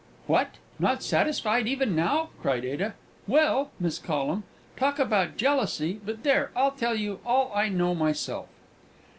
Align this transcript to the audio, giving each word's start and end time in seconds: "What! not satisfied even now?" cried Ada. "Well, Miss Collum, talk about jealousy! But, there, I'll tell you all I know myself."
"What! 0.25 0.55
not 0.79 1.03
satisfied 1.03 1.67
even 1.67 1.95
now?" 1.95 2.29
cried 2.41 2.65
Ada. 2.65 2.95
"Well, 3.27 3.69
Miss 3.79 3.99
Collum, 3.99 4.45
talk 4.75 4.97
about 4.97 5.37
jealousy! 5.37 6.01
But, 6.03 6.23
there, 6.23 6.49
I'll 6.55 6.71
tell 6.71 6.95
you 6.95 7.19
all 7.23 7.51
I 7.53 7.69
know 7.69 7.93
myself." 7.93 8.47